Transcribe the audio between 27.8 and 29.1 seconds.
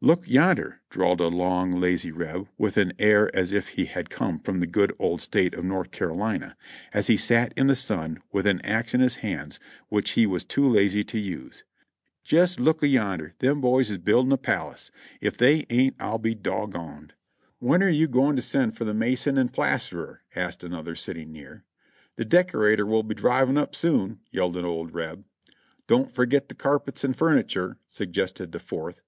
suggested the fourth.